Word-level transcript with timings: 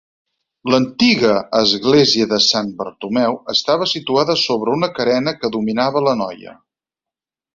L'antiga 0.73 1.33
església 1.59 2.27
de 2.31 2.39
Sant 2.45 2.71
Bartomeu 2.79 3.37
estava 3.53 3.89
situada 3.93 4.37
sobre 4.47 4.75
una 4.79 4.91
carena 5.01 5.37
que 5.43 5.55
dominava 5.59 6.05
l'anoia. 6.09 6.57